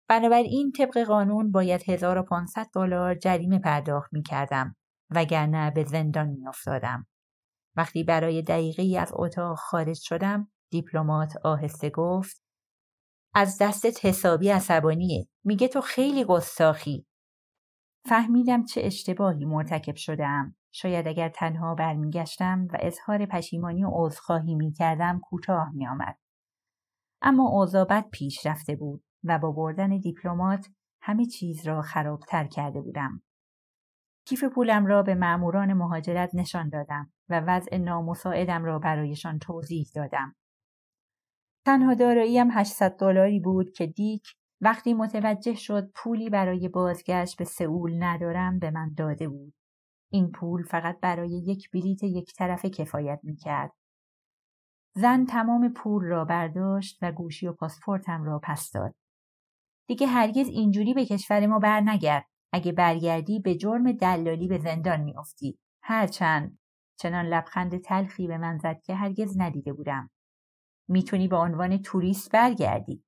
بنابراین 0.09 0.71
طبق 0.71 1.03
قانون 1.03 1.51
باید 1.51 1.89
1500 1.89 2.67
دلار 2.73 3.15
جریمه 3.15 3.59
پرداخت 3.59 4.13
می 4.13 4.23
کردم 4.23 4.75
وگرنه 5.09 5.71
به 5.71 5.83
زندان 5.83 6.27
می 6.27 6.47
افتادم. 6.47 7.07
وقتی 7.75 8.03
برای 8.03 8.41
دقیقه 8.41 8.99
از 8.99 9.11
اتاق 9.15 9.57
خارج 9.57 9.97
شدم 10.01 10.51
دیپلمات 10.71 11.33
آهسته 11.43 11.89
گفت 11.89 12.43
از 13.35 13.57
دستت 13.61 14.05
حسابی 14.05 14.49
عصبانیه 14.49 15.27
میگه 15.43 15.67
تو 15.67 15.81
خیلی 15.81 16.25
گستاخی. 16.25 17.05
فهمیدم 18.05 18.63
چه 18.65 18.81
اشتباهی 18.83 19.45
مرتکب 19.45 19.95
شدم 19.95 20.55
شاید 20.71 21.07
اگر 21.07 21.29
تنها 21.29 21.75
برمیگشتم 21.75 22.67
و 22.73 22.77
اظهار 22.79 23.25
پشیمانی 23.25 23.83
و 23.83 23.89
عذرخواهی 23.93 24.55
می‌کردم 24.55 25.19
کوتاه 25.23 25.71
میآمد. 25.73 26.17
اما 27.21 27.49
اوضاع 27.49 27.85
بد 27.85 28.09
پیش 28.09 28.45
رفته 28.45 28.75
بود. 28.75 29.03
و 29.23 29.39
با 29.39 29.51
بردن 29.51 29.97
دیپلمات 29.97 30.67
همه 31.01 31.25
چیز 31.25 31.67
را 31.67 31.81
خرابتر 31.81 32.47
کرده 32.47 32.81
بودم 32.81 33.21
کیف 34.25 34.43
پولم 34.43 34.85
را 34.85 35.03
به 35.03 35.15
مأموران 35.15 35.73
مهاجرت 35.73 36.29
نشان 36.33 36.69
دادم 36.69 37.11
و 37.29 37.39
وضع 37.39 37.77
نامساعدم 37.77 38.65
را 38.65 38.79
برایشان 38.79 39.39
توضیح 39.39 39.87
دادم 39.95 40.35
تنها 41.65 41.93
داراییم 41.93 42.47
800 42.51 42.97
دلاری 42.99 43.39
بود 43.39 43.71
که 43.71 43.87
دیک 43.87 44.23
وقتی 44.61 44.93
متوجه 44.93 45.53
شد 45.55 45.91
پولی 45.95 46.29
برای 46.29 46.69
بازگشت 46.69 47.37
به 47.37 47.45
سئول 47.45 48.03
ندارم 48.03 48.59
به 48.59 48.71
من 48.71 48.93
داده 48.97 49.29
بود. 49.29 49.53
این 50.11 50.31
پول 50.31 50.63
فقط 50.63 50.99
برای 50.99 51.29
یک 51.29 51.71
بلیت 51.71 52.03
یک 52.03 52.33
طرفه 52.35 52.69
کفایت 52.69 53.19
می 53.23 53.35
کرد. 53.35 53.71
زن 54.95 55.25
تمام 55.25 55.73
پول 55.73 56.03
را 56.05 56.25
برداشت 56.25 56.97
و 57.01 57.11
گوشی 57.11 57.47
و 57.47 57.53
پاسپورتم 57.53 58.23
را 58.23 58.39
پس 58.43 58.71
داد. 58.71 58.95
دیگه 59.87 60.07
هرگز 60.07 60.47
اینجوری 60.47 60.93
به 60.93 61.05
کشور 61.05 61.47
ما 61.47 61.59
بر 61.59 61.81
نگرد. 61.81 62.25
اگه 62.53 62.71
برگردی 62.71 63.39
به 63.39 63.55
جرم 63.55 63.91
دلالی 63.91 64.47
به 64.47 64.57
زندان 64.57 65.01
میافتی. 65.01 65.59
هرچند 65.83 66.59
چنان 66.99 67.25
لبخند 67.25 67.77
تلخی 67.77 68.27
به 68.27 68.37
من 68.37 68.57
زد 68.57 68.81
که 68.81 68.95
هرگز 68.95 69.37
ندیده 69.37 69.73
بودم. 69.73 70.09
می‌تونی 70.89 71.27
به 71.27 71.35
عنوان 71.35 71.77
توریست 71.77 72.31
برگردی. 72.31 73.03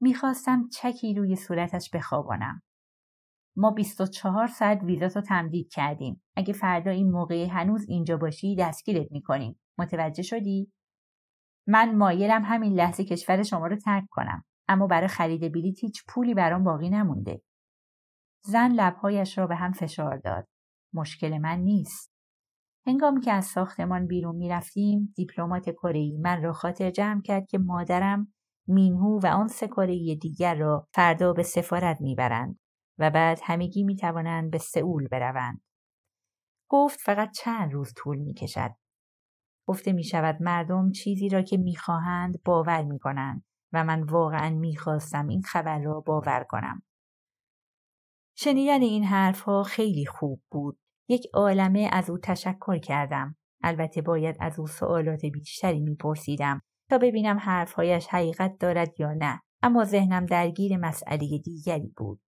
می‌خواستم 0.00 0.68
چکی 0.68 1.14
روی 1.14 1.36
صورتش 1.36 1.90
بخوابانم. 1.90 2.62
ما 3.56 3.70
24 3.70 4.46
ساعت 4.46 4.82
ویزاتو 4.82 5.20
تمدید 5.20 5.72
کردیم. 5.72 6.22
اگه 6.36 6.52
فردا 6.52 6.90
این 6.90 7.10
موقع 7.10 7.46
هنوز 7.46 7.88
اینجا 7.88 8.16
باشی 8.16 8.56
دستگیرت 8.56 9.12
می‌کنیم. 9.12 9.60
متوجه 9.78 10.22
شدی؟ 10.22 10.72
من 11.68 11.96
مایلم 11.96 12.42
همین 12.44 12.72
لحظه 12.72 13.04
کشور 13.04 13.42
شما 13.42 13.66
رو 13.66 13.76
ترک 13.76 14.04
کنم. 14.10 14.44
اما 14.68 14.86
برای 14.86 15.08
خرید 15.08 15.52
بلیط 15.52 15.78
هیچ 15.80 16.04
پولی 16.08 16.34
برام 16.34 16.64
باقی 16.64 16.90
نمونده. 16.90 17.42
زن 18.44 18.72
لبهایش 18.72 19.38
را 19.38 19.46
به 19.46 19.56
هم 19.56 19.72
فشار 19.72 20.16
داد. 20.16 20.48
مشکل 20.94 21.38
من 21.38 21.58
نیست. 21.58 22.14
هنگامی 22.86 23.20
که 23.20 23.32
از 23.32 23.44
ساختمان 23.44 24.06
بیرون 24.06 24.36
می‌رفتیم 24.36 25.12
دیپلمات 25.16 25.70
کره 25.70 26.18
من 26.20 26.42
را 26.42 26.52
خاطر 26.52 26.90
جمع 26.90 27.22
کرد 27.22 27.46
که 27.46 27.58
مادرم 27.58 28.32
مینهو 28.68 29.20
و 29.22 29.26
آن 29.26 29.48
سه 29.48 29.66
کره 29.66 30.14
دیگر 30.14 30.54
را 30.54 30.88
فردا 30.94 31.32
به 31.32 31.42
سفارت 31.42 32.00
می‌برند 32.00 32.58
و 32.98 33.10
بعد 33.10 33.40
همگی 33.42 33.84
می‌توانند 33.84 34.50
به 34.50 34.58
سئول 34.58 35.08
بروند 35.08 35.62
گفت 36.70 37.00
فقط 37.00 37.30
چند 37.30 37.72
روز 37.72 37.92
طول 37.96 38.18
می‌کشد 38.18 38.70
گفته 39.68 39.92
می 39.92 40.04
شود 40.04 40.42
مردم 40.42 40.90
چیزی 40.90 41.28
را 41.28 41.42
که 41.42 41.56
می‌خواهند 41.56 42.42
باور 42.44 42.82
می 42.82 42.98
کنند 42.98 43.44
و 43.74 43.84
من 43.84 44.02
واقعا 44.02 44.50
می‌خواستم 44.50 45.28
این 45.28 45.42
خبر 45.42 45.78
را 45.78 46.00
باور 46.00 46.46
کنم. 46.48 46.82
شنیدن 48.36 48.82
این 48.82 49.04
حرفها 49.04 49.62
خیلی 49.62 50.06
خوب 50.06 50.42
بود. 50.50 50.78
یک 51.08 51.26
عالمه 51.34 51.88
از 51.92 52.10
او 52.10 52.18
تشکر 52.18 52.78
کردم. 52.78 53.36
البته 53.62 54.02
باید 54.02 54.36
از 54.40 54.58
او 54.58 54.66
سوالات 54.66 55.26
بیشتری 55.26 55.80
میپرسیدم 55.80 56.62
تا 56.90 56.98
ببینم 56.98 57.38
حرفهایش 57.38 58.06
حقیقت 58.06 58.58
دارد 58.58 59.00
یا 59.00 59.12
نه 59.12 59.40
اما 59.62 59.84
ذهنم 59.84 60.26
درگیر 60.26 60.76
مسئله 60.76 61.38
دیگری 61.38 61.92
بود 61.96 62.20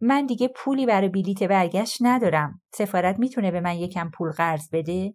من 0.00 0.26
دیگه 0.26 0.48
پولی 0.56 0.86
برای 0.86 1.08
بلیت 1.08 1.42
برگشت 1.42 1.98
ندارم 2.00 2.62
سفارت 2.74 3.18
می‌تونه 3.18 3.50
به 3.50 3.60
من 3.60 3.76
یکم 3.76 4.10
پول 4.10 4.30
قرض 4.30 4.68
بده 4.72 5.14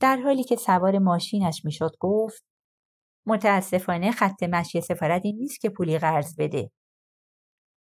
در 0.00 0.16
حالی 0.16 0.44
که 0.44 0.56
سوار 0.56 0.98
ماشینش 0.98 1.64
می‌شد 1.64 1.90
گفت 2.00 2.44
متاسفانه 3.26 4.10
خط 4.10 4.42
مشی 4.42 4.80
سفارت 4.80 5.24
این 5.24 5.36
نیست 5.36 5.60
که 5.60 5.70
پولی 5.70 5.98
قرض 5.98 6.36
بده 6.38 6.70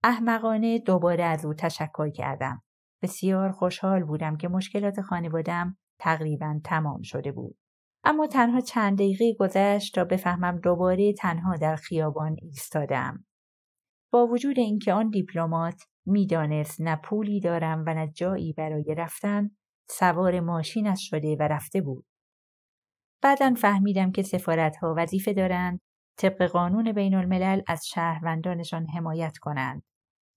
احمقانه 0.05 0.79
دوباره 0.79 1.25
از 1.25 1.45
او 1.45 1.55
تشکر 1.55 2.11
کردم 2.11 2.63
بسیار 3.03 3.53
خوشحال 3.53 4.05
بودم 4.05 4.37
که 4.37 4.49
مشکلات 4.49 5.01
خانوادم 5.01 5.77
تقریبا 5.99 6.61
تمام 6.65 7.03
شده 7.03 7.33
بود 7.33 7.57
اما 8.05 8.27
تنها 8.27 8.61
چند 8.61 8.99
دقیقه 8.99 9.35
گذشت 9.39 9.95
تا 9.95 10.05
بفهمم 10.05 10.61
دوباره 10.61 11.13
تنها 11.13 11.57
در 11.57 11.77
خیابان 11.77 12.37
ایستادم. 12.43 13.25
با 14.13 14.27
وجود 14.27 14.59
اینکه 14.59 14.93
آن 14.93 15.11
دیپلمات 15.11 15.83
می‌دانست 16.07 16.81
نه 16.81 16.97
پولی 16.97 17.41
دارم 17.41 17.85
و 17.87 17.95
نه 17.95 18.13
جایی 18.13 18.53
برای 18.53 18.95
رفتن 18.99 19.51
سوار 19.91 20.41
ماشینش 20.41 21.11
شده 21.11 21.37
و 21.41 21.43
رفته 21.43 21.81
بود. 21.81 22.07
بعدا 23.25 23.55
فهمیدم 23.55 24.13
که 24.13 24.23
سفارت 24.23 24.77
ها 24.77 24.95
وظیفه 24.97 25.33
دارند 25.33 25.81
طبق 26.19 26.47
قانون 26.47 26.93
بین 26.93 27.15
الملل 27.15 27.63
از 27.67 27.87
شهروندانشان 27.87 28.87
حمایت 28.87 29.39
کنند. 29.39 29.83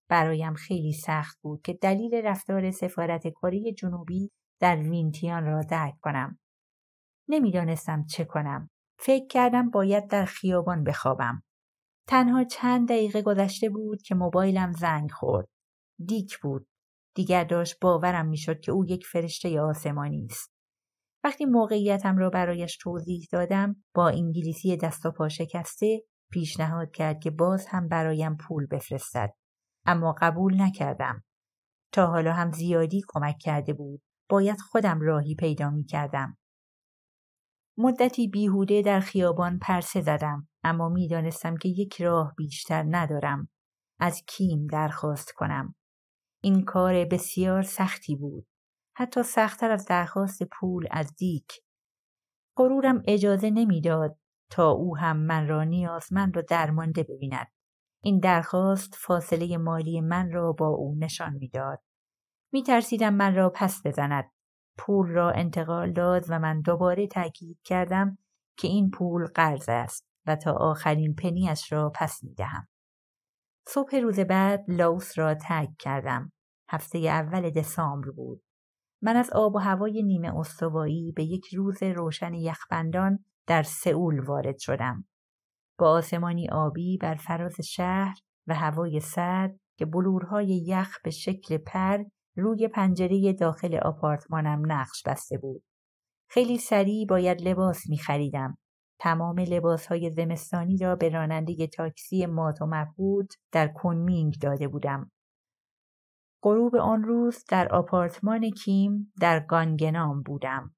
برایم 0.10 0.54
خیلی 0.54 0.94
سخت 0.94 1.40
بود 1.42 1.62
که 1.62 1.74
دلیل 1.74 2.16
رفتار 2.16 2.72
سفارت 2.72 3.28
کره 3.28 3.74
جنوبی 3.74 4.32
در 4.62 4.78
وینتیان 4.78 5.46
را 5.46 5.62
درک 5.62 5.94
کنم. 6.02 6.40
نمی‌دانستم 7.30 8.06
چه 8.06 8.26
کنم. 8.26 8.70
فکر 9.00 9.28
کردم 9.28 9.70
باید 9.70 10.08
در 10.08 10.26
خیابان 10.26 10.84
بخوابم. 10.84 11.44
تنها 12.08 12.44
چند 12.44 12.90
دقیقه 12.90 13.22
گذشته 13.22 13.70
بود 13.70 14.02
که 14.02 14.16
موبایلم 14.16 14.72
زنگ 14.72 15.12
خورد. 15.12 15.48
دیک 16.06 16.40
بود. 16.40 16.68
دیگر 17.16 17.44
داشت 17.44 17.80
باورم 17.82 18.26
می‌شد 18.28 18.60
که 18.60 18.72
او 18.72 18.86
یک 18.86 19.06
فرشته 19.06 19.62
آسمانی 19.62 20.26
است. 20.30 20.57
وقتی 21.28 21.46
موقعیتم 21.46 22.18
را 22.18 22.30
برایش 22.30 22.78
توضیح 22.78 23.28
دادم 23.32 23.84
با 23.94 24.10
انگلیسی 24.10 24.78
دست 24.78 25.06
و 25.06 25.12
پا 25.12 25.30
شکسته 25.30 26.04
پیشنهاد 26.32 26.92
کرد 26.92 27.20
که 27.20 27.32
باز 27.32 27.68
هم 27.68 27.88
برایم 27.88 28.38
پول 28.38 28.68
بفرستد. 28.68 29.34
اما 29.86 30.16
قبول 30.22 30.62
نکردم. 30.62 31.24
تا 31.94 32.08
حالا 32.08 32.34
هم 32.34 32.52
زیادی 32.52 33.02
کمک 33.08 33.38
کرده 33.38 33.74
بود. 33.74 34.02
باید 34.30 34.60
خودم 34.60 35.02
راهی 35.02 35.36
پیدا 35.36 35.70
می 35.70 35.84
کردم. 35.84 36.38
مدتی 37.78 38.28
بیهوده 38.28 38.82
در 38.82 39.00
خیابان 39.00 39.60
پرسه 39.60 40.02
زدم 40.02 40.48
اما 40.64 40.90
می‌دانستم 40.90 41.58
که 41.58 41.70
یک 41.70 42.02
راه 42.02 42.34
بیشتر 42.38 42.86
ندارم 42.90 43.50
از 44.00 44.24
کیم 44.28 44.68
درخواست 44.68 45.32
کنم 45.32 45.76
این 46.44 46.66
کار 46.66 47.06
بسیار 47.06 47.62
سختی 47.62 48.16
بود 48.16 48.48
حتی 49.00 49.24
سختتر 49.24 49.72
از 49.72 49.86
درخواست 49.86 50.44
پول 50.44 50.88
از 50.92 51.16
دیک 51.16 51.62
غرورم 52.58 53.04
اجازه 53.08 53.50
نمی‌داد 53.50 54.20
تا 54.52 54.72
او 54.72 54.98
هم 54.98 55.18
من 55.18 55.48
را 55.48 55.64
نیازمند 55.64 56.38
و 56.38 56.42
درمانده 56.42 57.04
ببیند 57.04 57.48
این 58.04 58.20
درخواست 58.20 58.96
فاصله 58.96 59.58
مالی 59.58 60.02
من 60.02 60.32
را 60.32 60.52
با 60.52 60.68
او 60.68 60.96
نشان 61.00 61.34
می‌داد 61.34 61.84
میترسیدم 62.54 63.14
من 63.14 63.36
را 63.36 63.50
پس 63.50 63.82
بزند 63.86 64.32
پول 64.78 65.08
را 65.08 65.32
انتقال 65.32 65.92
داد 65.92 66.26
و 66.30 66.40
من 66.40 66.62
دوباره 66.62 67.08
تاکید 67.08 67.60
کردم 67.64 68.18
که 68.58 68.68
این 68.68 68.90
پول 68.90 69.26
قرض 69.26 69.70
است 69.70 70.08
و 70.28 70.36
تا 70.36 70.54
آخرین 70.54 71.16
پنیش 71.16 71.72
را 71.72 71.92
پس 71.96 72.24
می 72.24 72.34
دهم. 72.34 72.68
صبح 73.68 73.96
روز 73.96 74.20
بعد 74.20 74.66
لاوس 74.68 75.18
را 75.18 75.36
ترک 75.36 75.70
کردم. 75.80 76.32
هفته 76.70 76.98
اول 76.98 77.50
دسامبر 77.50 78.12
بود. 78.12 78.47
من 79.08 79.16
از 79.16 79.30
آب 79.34 79.56
و 79.56 79.58
هوای 79.58 80.04
نیمه 80.04 80.38
استوایی 80.38 81.12
به 81.12 81.24
یک 81.24 81.46
روز 81.56 81.84
روشن 81.84 82.34
یخبندان 82.34 83.20
در 83.48 83.64
سئول 83.64 84.20
وارد 84.20 84.58
شدم. 84.58 85.06
با 85.78 85.92
آسمانی 85.92 86.50
آبی 86.50 86.98
بر 86.98 87.16
فراز 87.16 87.62
شهر 87.62 88.16
و 88.48 88.56
هوای 88.56 89.00
سرد 89.00 89.60
که 89.78 89.86
بلورهای 89.86 90.48
یخ 90.48 91.02
به 91.04 91.10
شکل 91.10 91.58
پر 91.58 92.04
روی 92.36 92.68
پنجره 92.68 93.34
داخل 93.34 93.76
آپارتمانم 93.76 94.72
نقش 94.72 95.04
بسته 95.06 95.38
بود. 95.38 95.64
خیلی 96.30 96.58
سریع 96.58 97.08
باید 97.08 97.42
لباس 97.42 97.90
می 97.90 97.98
خریدم. 97.98 98.58
تمام 99.00 99.40
لباس 99.40 99.88
های 99.88 100.12
زمستانی 100.12 100.78
را 100.78 100.96
به 100.96 101.10
راننده 101.10 101.68
تاکسی 101.68 102.26
مات 102.26 102.62
و 102.62 102.66
مبهود 102.66 103.34
در 103.52 103.68
کنمینگ 103.68 104.36
داده 104.42 104.68
بودم. 104.68 105.12
غروب 106.44 106.76
آن 106.76 107.04
روز 107.04 107.44
در 107.50 107.68
آپارتمان 107.68 108.50
کیم 108.50 109.14
در 109.22 109.40
گانگنام 109.40 110.24
بودم. 110.24 110.76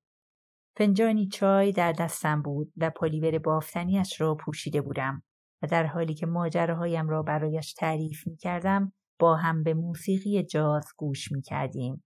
فنجانی 0.78 1.28
چای 1.28 1.72
در 1.72 1.92
دستم 1.92 2.42
بود 2.42 2.74
و 2.78 2.90
پلیور 2.90 3.40
بافتنیش 3.40 4.22
را 4.22 4.36
پوشیده 4.36 4.82
بودم 4.82 5.24
و 5.62 5.68
در 5.68 5.86
حالی 5.86 6.14
که 6.14 6.26
ماجراهایم 6.26 7.10
را 7.10 7.24
برایش 7.24 7.74
تعریف 7.74 8.28
می 8.28 8.38
کردم 8.38 8.94
با 9.20 9.36
هم 9.36 9.64
به 9.64 9.74
موسیقی 9.74 10.44
جاز 10.44 10.86
گوش 10.98 11.32
می 11.32 11.42
کردیم. 11.42 12.04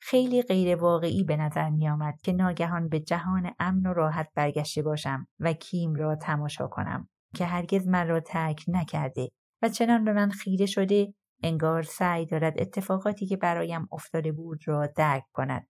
خیلی 0.00 0.42
غیر 0.42 0.76
واقعی 0.76 1.24
به 1.24 1.36
نظر 1.36 1.70
می 1.70 1.88
آمد 1.88 2.20
که 2.22 2.32
ناگهان 2.32 2.88
به 2.88 3.00
جهان 3.00 3.54
امن 3.58 3.86
و 3.86 3.92
راحت 3.92 4.28
برگشته 4.34 4.82
باشم 4.82 5.26
و 5.40 5.52
کیم 5.52 5.94
را 5.94 6.16
تماشا 6.16 6.66
کنم 6.66 7.08
که 7.34 7.44
هرگز 7.44 7.88
من 7.88 8.08
را 8.08 8.20
ترک 8.20 8.64
نکرده 8.68 9.28
و 9.62 9.68
چنان 9.68 10.04
به 10.04 10.12
من 10.12 10.30
خیره 10.30 10.66
شده 10.66 11.14
انگار 11.42 11.82
سعی 11.82 12.26
دارد 12.26 12.60
اتفاقاتی 12.60 13.26
که 13.26 13.36
برایم 13.36 13.88
افتاده 13.92 14.32
بود 14.32 14.60
را 14.66 14.86
درک 14.86 15.24
کند. 15.32 15.68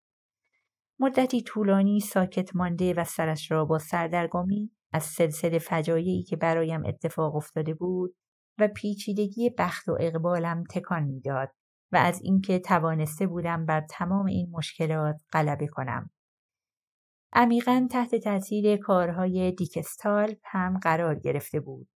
مدتی 0.99 1.43
طولانی 1.43 2.01
ساکت 2.01 2.57
مانده 2.57 2.95
و 2.95 3.05
سرش 3.05 3.51
را 3.51 3.65
با 3.65 3.79
سردرگمی 3.79 4.71
از 4.93 5.03
سلسله 5.03 5.59
فجایعی 5.59 6.23
که 6.23 6.37
برایم 6.37 6.85
اتفاق 6.87 7.37
افتاده 7.37 7.75
بود 7.75 8.17
و 8.59 8.69
پیچیدگی 8.69 9.51
بخت 9.59 9.89
و 9.89 9.97
اقبالم 10.01 10.65
تکان 10.71 11.03
می‌داد 11.03 11.49
و 11.93 11.97
از 11.97 12.21
اینکه 12.23 12.59
توانسته 12.59 13.27
بودم 13.27 13.67
بر 13.67 13.87
تمام 13.91 14.27
این 14.27 14.51
مشکلات 14.51 15.23
غلبه 15.33 15.67
کنم. 15.67 16.11
عمیقا 17.33 17.89
تحت 17.91 18.15
تاثیر 18.15 18.77
کارهای 18.77 19.53
دیکستال 19.53 20.35
هم 20.45 20.79
قرار 20.79 21.19
گرفته 21.19 21.61
بود. 21.61 21.89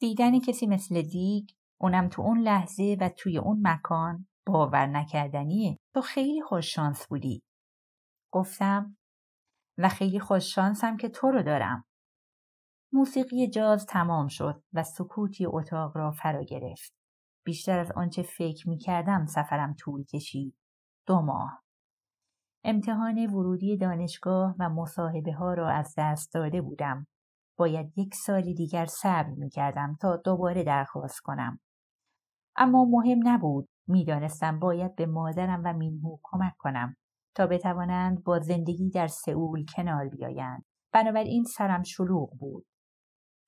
دیدن 0.00 0.40
کسی 0.40 0.66
مثل 0.66 1.02
دیگ 1.02 1.48
اونم 1.80 2.08
تو 2.08 2.22
اون 2.22 2.38
لحظه 2.40 2.96
و 3.00 3.08
توی 3.08 3.38
اون 3.38 3.60
مکان 3.62 4.26
باور 4.46 4.86
نکردنیه 4.86 5.76
تو 5.94 6.00
خیلی 6.00 6.42
خوششانس 6.42 7.06
بودی. 7.06 7.42
گفتم 8.32 8.96
و 9.78 9.88
خیلی 9.88 10.20
خوششانسم 10.20 10.96
که 10.96 11.08
تو 11.08 11.30
رو 11.30 11.42
دارم. 11.42 11.84
موسیقی 12.92 13.50
جاز 13.50 13.86
تمام 13.86 14.28
شد 14.28 14.62
و 14.72 14.82
سکوتی 14.82 15.46
اتاق 15.46 15.96
را 15.96 16.10
فرا 16.10 16.42
گرفت. 16.42 16.92
بیشتر 17.44 17.78
از 17.78 17.92
آنچه 17.92 18.22
فکر 18.22 18.68
می 18.68 18.78
کردم 18.78 19.26
سفرم 19.26 19.74
طول 19.74 20.04
کشید. 20.04 20.56
دو 21.06 21.20
ماه. 21.20 21.62
امتحان 22.64 23.26
ورودی 23.26 23.76
دانشگاه 23.76 24.54
و 24.58 24.68
مصاحبه 24.68 25.32
ها 25.32 25.54
را 25.54 25.68
از 25.68 25.94
دست 25.98 26.34
داده 26.34 26.62
بودم. 26.62 27.06
باید 27.58 27.98
یک 27.98 28.14
سال 28.14 28.42
دیگر 28.42 28.86
صبر 28.86 29.30
می 29.30 29.50
کردم 29.50 29.96
تا 30.00 30.16
دوباره 30.16 30.64
درخواست 30.64 31.20
کنم. 31.20 31.60
اما 32.58 32.84
مهم 32.84 33.20
نبود. 33.24 33.68
می‌دانستم 33.88 34.58
باید 34.58 34.96
به 34.96 35.06
مادرم 35.06 35.62
و 35.64 35.72
مینهو 35.72 36.18
کمک 36.22 36.52
کنم 36.58 36.96
تا 37.34 37.46
بتوانند 37.46 38.24
با 38.24 38.38
زندگی 38.38 38.90
در 38.90 39.06
سئول 39.06 39.64
کنار 39.76 40.08
بیایند. 40.08 40.64
بنابراین 40.92 41.44
سرم 41.44 41.82
شلوغ 41.82 42.30
بود. 42.38 42.66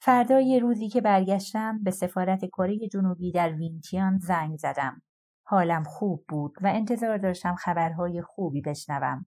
فردای 0.02 0.60
روزی 0.60 0.88
که 0.88 1.00
برگشتم 1.00 1.82
به 1.82 1.90
سفارت 1.90 2.44
کره 2.44 2.88
جنوبی 2.92 3.32
در 3.32 3.52
وینتیان 3.52 4.18
زنگ 4.18 4.56
زدم. 4.56 5.02
حالم 5.46 5.82
خوب 5.82 6.24
بود 6.28 6.52
و 6.62 6.66
انتظار 6.66 7.18
داشتم 7.18 7.54
خبرهای 7.54 8.22
خوبی 8.22 8.60
بشنوم. 8.60 9.26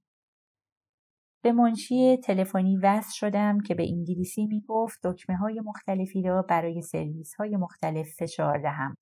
به 1.43 1.51
منشی 1.51 2.17
تلفنی 2.17 2.77
وصل 2.77 3.11
شدم 3.13 3.59
که 3.59 3.75
به 3.75 3.83
انگلیسی 3.89 4.45
می 4.45 4.61
گفت 4.67 4.99
دکمه 5.03 5.37
های 5.37 5.61
مختلفی 5.65 6.21
را 6.21 6.41
برای 6.41 6.81
سرویس 6.81 7.35
های 7.35 7.57
مختلف 7.57 8.07
فشار 8.19 8.61
دهم. 8.61 8.95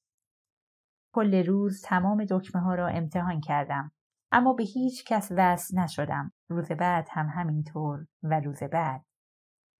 کل 1.14 1.46
روز 1.46 1.82
تمام 1.82 2.26
دکمه 2.26 2.62
ها 2.62 2.76
را 2.76 2.88
امتحان 2.88 3.42
کردم. 3.42 3.92
اما 4.32 4.54
به 4.54 4.64
هیچ 4.64 5.06
کس 5.06 5.32
وصل 5.38 5.80
نشدم. 5.80 6.34
روز 6.50 6.72
بعد 6.72 7.08
هم 7.12 7.28
همینطور 7.30 8.06
و 8.24 8.40
روز 8.40 8.64
بعد. 8.64 9.06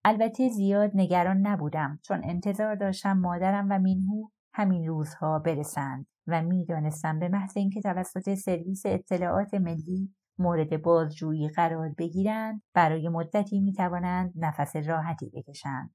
البته 0.04 0.48
زیاد 0.48 0.90
نگران 0.94 1.46
نبودم 1.46 1.98
چون 2.02 2.20
انتظار 2.24 2.74
داشتم 2.74 3.18
مادرم 3.18 3.66
و 3.70 3.78
مینهو 3.78 4.28
همین 4.54 4.88
روزها 4.88 5.38
برسند 5.38 6.06
و 6.26 6.42
می‌دانستم 6.42 7.18
به 7.18 7.28
محض 7.28 7.56
اینکه 7.56 7.80
توسط 7.80 8.34
سرویس 8.34 8.82
اطلاعات 8.86 9.54
ملی 9.54 10.14
مورد 10.38 10.82
بازجویی 10.82 11.48
قرار 11.48 11.94
بگیرند 11.98 12.62
برای 12.74 13.08
مدتی 13.08 13.60
می 13.60 13.72
توانند 13.72 14.32
نفس 14.36 14.76
راحتی 14.76 15.30
بکشند. 15.34 15.94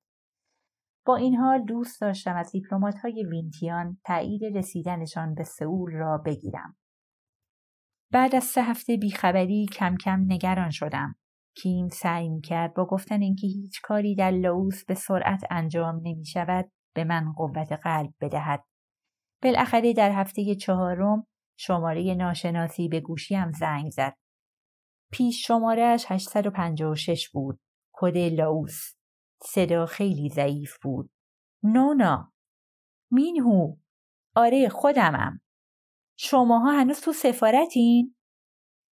با 1.08 1.16
این 1.16 1.36
حال 1.36 1.66
دوست 1.66 2.02
داشتم 2.02 2.36
از 2.36 2.52
دیپلمات 2.52 2.96
های 3.00 3.26
وینتیان 3.32 3.98
تایید 4.06 4.58
رسیدنشان 4.58 5.36
به 5.36 5.44
سئول 5.44 5.92
را 5.92 6.18
بگیرم. 6.26 6.78
بعد 8.12 8.36
از 8.36 8.44
سه 8.44 8.64
هفته 8.64 8.98
بیخبری 8.98 9.66
کم 9.66 9.96
کم 9.98 10.26
نگران 10.28 10.70
شدم. 10.70 11.16
کیم 11.56 11.88
سعی 11.88 12.30
می 12.30 12.42
کرد 12.42 12.74
با 12.74 12.86
گفتن 12.86 13.22
اینکه 13.22 13.48
هیچ 13.48 13.82
کاری 13.82 14.16
در 14.16 14.32
لاوس 14.32 14.86
به 14.86 14.94
سرعت 14.94 15.44
انجام 15.50 15.96
نمی 15.96 16.26
شود 16.26 16.72
به 16.96 17.04
من 17.04 17.32
قوت 17.32 17.72
قلب 17.72 18.14
بدهد. 18.22 18.64
بالاخره 19.44 19.94
در 19.94 20.12
هفته 20.12 20.56
چهارم 20.56 21.28
شماره 21.60 22.14
ناشناسی 22.14 22.88
به 22.88 23.00
گوشیم 23.00 23.52
زنگ 23.52 23.92
زد. 23.92 24.14
پیش 25.12 25.48
شمارهش 25.48 26.06
856 26.08 27.30
بود. 27.30 27.60
کد 27.94 28.18
لاوس. 28.18 28.97
صدا 29.44 29.86
خیلی 29.86 30.30
ضعیف 30.30 30.78
بود. 30.82 31.12
نونا 31.64 32.34
مینهو 33.12 33.76
آره 34.36 34.70
خودمم 34.70 35.42
شماها 36.20 36.72
هنوز 36.72 37.02
تو 37.02 37.14
سفارتین؟ 37.14 38.16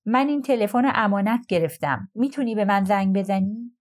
من 0.05 0.27
این 0.27 0.41
تلفن 0.41 0.91
امانت 0.95 1.45
گرفتم. 1.49 2.11
می‌تونی 2.15 2.55
به 2.55 2.65
من 2.65 2.83
زنگ 2.83 3.15
بزنی؟ 3.15 3.77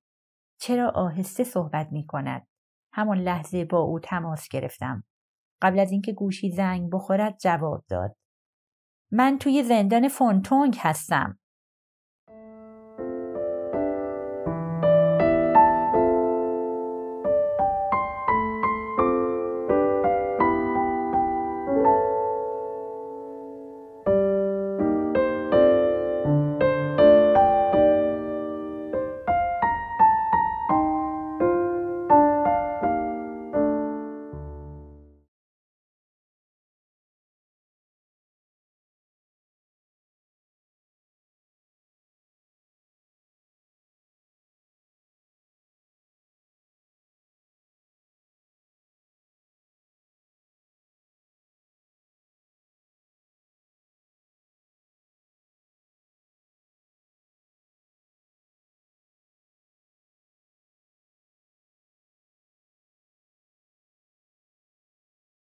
چرا 0.61 0.91
آهسته 0.91 1.45
صحبت 1.45 1.89
می 1.93 2.07
کند؟ 2.07 2.47
همان 2.93 3.19
لحظه 3.19 3.65
با 3.65 3.79
او 3.79 4.01
تماس 4.01 4.49
گرفتم. 4.49 5.05
قبل 5.63 5.79
از 5.79 5.93
اینکه 5.93 6.13
گوشی 6.13 6.51
زنگ 6.51 6.91
بخورد 6.93 7.39
جواب 7.39 7.85
داد. 7.89 8.17
من 9.13 9.39
توی 9.39 9.63
زندان 9.63 10.09
فونتونگ 10.09 10.77
هستم. 10.79 11.38